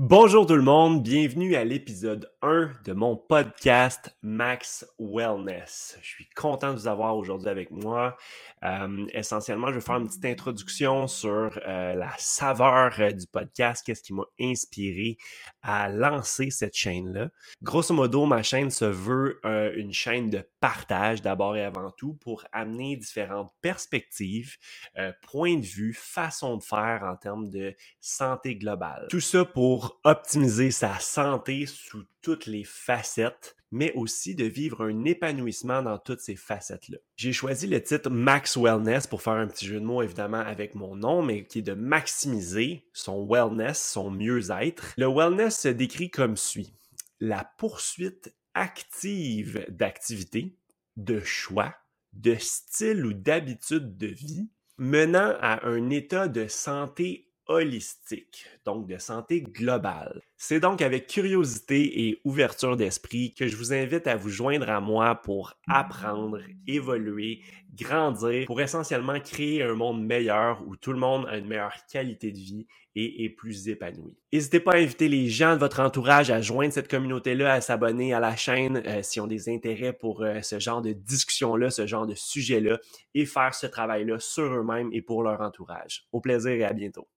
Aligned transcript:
Bonjour 0.00 0.46
tout 0.46 0.54
le 0.54 0.62
monde, 0.62 1.02
bienvenue 1.02 1.56
à 1.56 1.64
l'épisode 1.64 2.30
1 2.42 2.70
de 2.84 2.92
mon 2.92 3.16
podcast 3.16 4.16
Max 4.22 4.86
Wellness. 5.00 5.98
Je 6.00 6.06
suis 6.06 6.28
content 6.36 6.72
de 6.72 6.78
vous 6.78 6.86
avoir 6.86 7.16
aujourd'hui 7.16 7.48
avec 7.48 7.72
moi. 7.72 8.16
Euh, 8.62 9.06
essentiellement, 9.12 9.70
je 9.70 9.74
vais 9.74 9.80
faire 9.80 9.96
une 9.96 10.06
petite 10.06 10.24
introduction 10.24 11.08
sur 11.08 11.58
euh, 11.66 11.94
la 11.94 12.12
saveur 12.16 12.92
euh, 13.00 13.10
du 13.10 13.26
podcast, 13.26 13.84
qu'est-ce 13.84 14.04
qui 14.04 14.12
m'a 14.12 14.22
inspiré 14.40 15.18
à 15.62 15.88
lancer 15.88 16.50
cette 16.50 16.76
chaîne-là. 16.76 17.30
Grosso 17.60 17.92
modo, 17.92 18.24
ma 18.24 18.44
chaîne 18.44 18.70
se 18.70 18.84
veut 18.84 19.40
une 19.76 19.92
chaîne 19.92 20.30
de 20.30 20.48
partage 20.60 21.22
d'abord 21.22 21.56
et 21.56 21.64
avant 21.64 21.90
tout 21.90 22.14
pour 22.14 22.44
amener 22.52 22.96
différentes 22.96 23.52
perspectives, 23.60 24.56
points 25.22 25.56
de 25.56 25.66
vue, 25.66 25.92
façons 25.92 26.56
de 26.56 26.62
faire 26.62 27.02
en 27.02 27.16
termes 27.16 27.50
de 27.50 27.74
santé 28.00 28.54
globale. 28.54 29.08
Tout 29.10 29.20
ça 29.20 29.44
pour 29.44 29.87
optimiser 30.04 30.70
sa 30.70 30.98
santé 30.98 31.66
sous 31.66 32.04
toutes 32.22 32.46
les 32.46 32.64
facettes, 32.64 33.56
mais 33.70 33.92
aussi 33.94 34.34
de 34.34 34.44
vivre 34.44 34.84
un 34.84 35.04
épanouissement 35.04 35.82
dans 35.82 35.98
toutes 35.98 36.20
ces 36.20 36.36
facettes-là. 36.36 36.98
J'ai 37.16 37.32
choisi 37.32 37.66
le 37.66 37.82
titre 37.82 38.10
Max 38.10 38.56
Wellness 38.56 39.06
pour 39.06 39.22
faire 39.22 39.34
un 39.34 39.46
petit 39.46 39.66
jeu 39.66 39.80
de 39.80 39.84
mots 39.84 40.02
évidemment 40.02 40.40
avec 40.40 40.74
mon 40.74 40.96
nom, 40.96 41.22
mais 41.22 41.44
qui 41.44 41.60
est 41.60 41.62
de 41.62 41.74
maximiser 41.74 42.86
son 42.92 43.26
wellness, 43.26 43.92
son 43.92 44.10
mieux-être. 44.10 44.94
Le 44.96 45.06
wellness 45.06 45.60
se 45.60 45.68
décrit 45.68 46.10
comme 46.10 46.36
suit. 46.36 46.72
La 47.20 47.50
poursuite 47.58 48.34
active 48.54 49.66
d'activités, 49.68 50.56
de 50.96 51.20
choix, 51.20 51.74
de 52.12 52.34
style 52.36 53.04
ou 53.04 53.12
d'habitude 53.12 53.96
de 53.96 54.06
vie 54.06 54.48
menant 54.78 55.34
à 55.40 55.66
un 55.66 55.90
état 55.90 56.28
de 56.28 56.46
santé 56.46 57.27
holistique, 57.48 58.46
donc 58.64 58.86
de 58.86 58.98
santé 58.98 59.40
globale. 59.42 60.22
C'est 60.36 60.60
donc 60.60 60.82
avec 60.82 61.06
curiosité 61.06 62.06
et 62.06 62.20
ouverture 62.24 62.76
d'esprit 62.76 63.34
que 63.34 63.48
je 63.48 63.56
vous 63.56 63.72
invite 63.72 64.06
à 64.06 64.16
vous 64.16 64.28
joindre 64.28 64.68
à 64.70 64.80
moi 64.80 65.16
pour 65.16 65.54
apprendre, 65.66 66.40
évoluer, 66.66 67.40
grandir, 67.74 68.46
pour 68.46 68.60
essentiellement 68.60 69.18
créer 69.18 69.62
un 69.62 69.74
monde 69.74 70.04
meilleur 70.04 70.62
où 70.66 70.76
tout 70.76 70.92
le 70.92 70.98
monde 70.98 71.26
a 71.28 71.38
une 71.38 71.46
meilleure 71.46 71.74
qualité 71.90 72.30
de 72.30 72.38
vie 72.38 72.66
et 72.94 73.24
est 73.24 73.30
plus 73.30 73.68
épanoui. 73.68 74.16
N'hésitez 74.32 74.60
pas 74.60 74.72
à 74.72 74.78
inviter 74.78 75.08
les 75.08 75.28
gens 75.28 75.54
de 75.54 75.60
votre 75.60 75.80
entourage 75.80 76.30
à 76.30 76.40
joindre 76.40 76.72
cette 76.72 76.90
communauté-là, 76.90 77.54
à 77.54 77.60
s'abonner 77.60 78.12
à 78.12 78.20
la 78.20 78.36
chaîne 78.36 78.82
euh, 78.86 79.02
s'ils 79.02 79.22
ont 79.22 79.26
des 79.26 79.48
intérêts 79.48 79.92
pour 79.92 80.22
euh, 80.22 80.42
ce 80.42 80.58
genre 80.58 80.82
de 80.82 80.92
discussion-là, 80.92 81.70
ce 81.70 81.86
genre 81.86 82.06
de 82.06 82.14
sujet-là, 82.14 82.78
et 83.14 83.24
faire 83.24 83.54
ce 83.54 83.66
travail-là 83.66 84.18
sur 84.18 84.42
eux-mêmes 84.42 84.90
et 84.92 85.02
pour 85.02 85.22
leur 85.22 85.40
entourage. 85.40 86.06
Au 86.12 86.20
plaisir 86.20 86.52
et 86.52 86.64
à 86.64 86.72
bientôt. 86.72 87.08